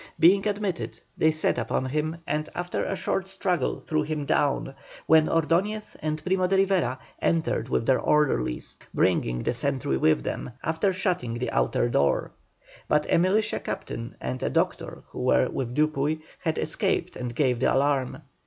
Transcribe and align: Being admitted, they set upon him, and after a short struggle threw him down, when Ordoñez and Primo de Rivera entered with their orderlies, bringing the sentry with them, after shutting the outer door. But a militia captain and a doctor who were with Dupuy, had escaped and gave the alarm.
Being 0.19 0.47
admitted, 0.47 0.99
they 1.15 1.29
set 1.29 1.59
upon 1.59 1.85
him, 1.85 2.15
and 2.25 2.49
after 2.55 2.83
a 2.83 2.95
short 2.95 3.27
struggle 3.27 3.77
threw 3.77 4.01
him 4.01 4.25
down, 4.25 4.73
when 5.05 5.27
Ordoñez 5.27 5.95
and 6.01 6.23
Primo 6.25 6.47
de 6.47 6.55
Rivera 6.57 6.97
entered 7.21 7.69
with 7.69 7.85
their 7.85 7.99
orderlies, 7.99 8.79
bringing 8.95 9.43
the 9.43 9.53
sentry 9.53 9.97
with 9.97 10.23
them, 10.23 10.53
after 10.63 10.91
shutting 10.91 11.35
the 11.35 11.51
outer 11.51 11.87
door. 11.87 12.31
But 12.87 13.05
a 13.13 13.19
militia 13.19 13.59
captain 13.59 14.15
and 14.19 14.41
a 14.41 14.49
doctor 14.49 15.03
who 15.09 15.21
were 15.21 15.49
with 15.49 15.75
Dupuy, 15.75 16.21
had 16.39 16.57
escaped 16.57 17.15
and 17.15 17.35
gave 17.35 17.59
the 17.59 17.71
alarm. 17.71 18.23